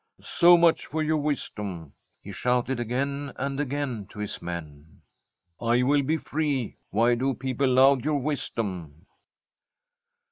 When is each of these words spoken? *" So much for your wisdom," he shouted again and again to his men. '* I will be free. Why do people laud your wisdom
*" 0.13 0.15
So 0.39 0.57
much 0.57 0.87
for 0.87 1.03
your 1.03 1.17
wisdom," 1.17 1.93
he 2.23 2.31
shouted 2.31 2.79
again 2.79 3.33
and 3.35 3.59
again 3.59 4.07
to 4.07 4.17
his 4.17 4.41
men. 4.41 5.03
'* 5.29 5.55
I 5.61 5.83
will 5.83 6.01
be 6.01 6.17
free. 6.17 6.77
Why 6.89 7.13
do 7.13 7.35
people 7.35 7.67
laud 7.67 8.03
your 8.03 8.17
wisdom 8.17 9.05